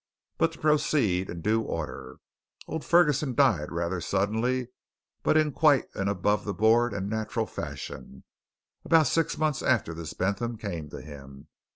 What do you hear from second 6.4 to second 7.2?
board and